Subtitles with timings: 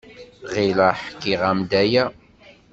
[0.53, 2.05] Ɣileɣ ḥkiɣ-am-d aya.